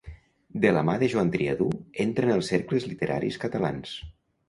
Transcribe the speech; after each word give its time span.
De 0.63 0.71
la 0.77 0.81
mà 0.89 0.95
de 1.03 1.09
Joan 1.15 1.29
Triadú 1.35 1.69
entra 2.07 2.29
en 2.29 2.35
els 2.39 2.53
cercles 2.55 2.91
literaris 2.91 3.43
catalans. 3.49 3.99